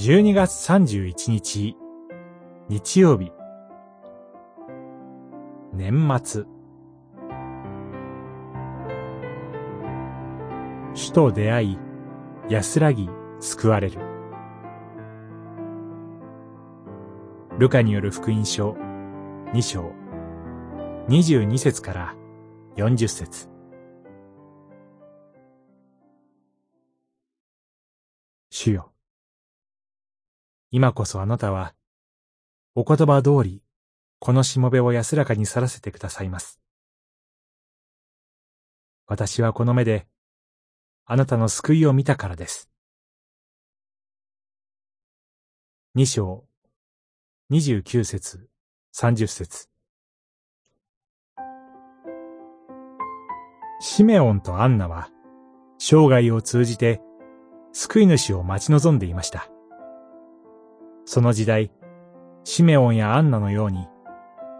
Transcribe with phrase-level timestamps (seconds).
[0.00, 1.76] 12月31日、
[2.68, 3.32] 日曜日、
[5.72, 6.44] 年末、
[10.94, 11.78] 主と出会い、
[12.48, 13.98] 安らぎ、救われる。
[17.58, 18.76] ルカによる福音書、
[19.52, 19.92] 2章、
[21.08, 22.14] 22節から
[22.76, 23.48] 40節
[28.48, 28.92] 主よ。
[30.70, 31.74] 今こそあなたは、
[32.74, 33.62] お言葉通り、
[34.18, 36.60] このしもべを安らかに去らせてくださいます。
[39.06, 40.06] 私はこの目で、
[41.06, 42.68] あなたの救いを見たからです。
[45.94, 46.44] 二章、
[47.48, 48.50] 二十九節、
[48.92, 49.70] 三十節。
[53.80, 55.08] シメオンとアンナは、
[55.78, 57.00] 生涯を通じて、
[57.72, 59.48] 救い主を待ち望んでいました。
[61.10, 61.70] その時代、
[62.44, 63.88] シメオンやアンナのように、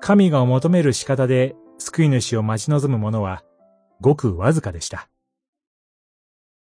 [0.00, 3.44] 神が求める仕方で救い主を待ち望む者は、
[4.00, 5.10] ごくわずかでした。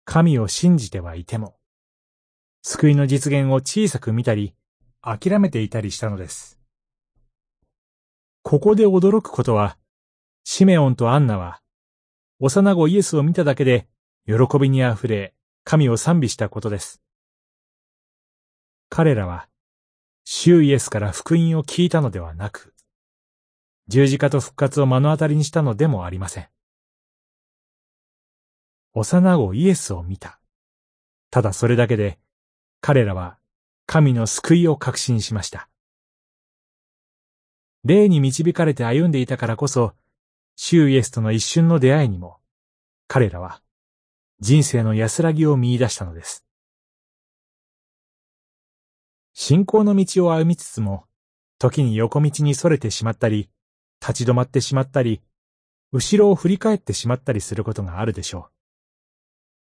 [0.04, 1.54] 神を信じてはいても、
[2.62, 4.52] 救いの実現を小さく見たり、
[5.00, 6.58] 諦めていたりしたのです。
[8.42, 9.78] ここで驚くことは、
[10.42, 11.60] シメオンとアンナは、
[12.40, 13.86] 幼子イエスを見ただけで、
[14.26, 17.00] 喜びにあふれ、神を賛美したことです。
[18.88, 19.48] 彼らは、
[20.24, 22.74] 主イエスから福音を聞いたのではなく、
[23.88, 26.48] 十字架と復活を目の当たりにしたのでもありません。
[28.94, 30.38] 幼子イエスを見た。
[31.30, 32.18] ただそれだけで、
[32.80, 33.38] 彼らは
[33.86, 35.68] 神の救いを確信しました。
[37.84, 39.94] 霊に導かれて歩んでいたからこそ、
[40.56, 42.38] 主イエスとの一瞬の出会いにも、
[43.08, 43.60] 彼らは
[44.40, 46.44] 人生の安らぎを見出したのです。
[49.34, 51.06] 信仰の道を歩みつつも、
[51.58, 53.48] 時に横道に逸れてしまったり、
[54.00, 55.22] 立ち止まってしまったり、
[55.92, 58.52] 後ろを振り返ってしまったりすることがあるでしょう。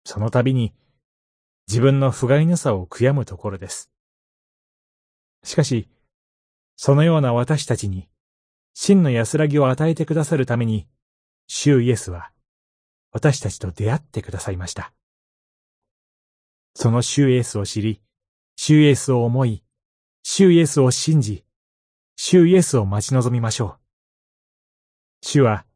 [0.04, 0.72] その度に、
[1.68, 3.90] 自分の不甲斐なさを悔やむところです。
[5.42, 5.88] しかし、
[6.76, 8.08] そのような私たちに、
[8.74, 10.88] 真の安らぎを与えてくださるために、
[11.46, 12.32] 主イエスは、
[13.12, 14.92] 私たちと出会ってくださいました。
[16.74, 18.00] その主イエスを知り、
[18.56, 19.64] 主イエスを思い、
[20.22, 21.44] 主イエスを信じ、
[22.16, 23.78] 主イエスを待ち望みましょう。
[25.22, 25.66] 主は、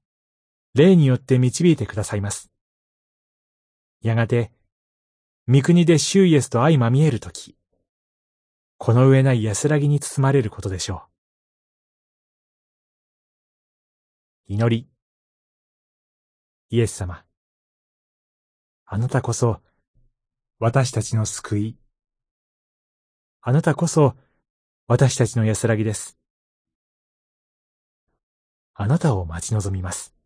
[0.74, 2.50] 霊によって導いてくださいます。
[4.00, 4.52] やがて、
[5.48, 7.56] 御国で主イエスと相まみえるとき、
[8.76, 11.02] この上ない安らぎに包まれることでしょ
[14.48, 14.52] う。
[14.54, 14.88] 祈り。
[16.70, 17.24] イエス様。
[18.86, 19.60] あなたこそ、
[20.58, 21.76] 私たちの救い。
[23.48, 24.14] あなたこそ、
[24.88, 26.18] 私たちの安らぎです。
[28.74, 30.17] あなたを待ち望みます。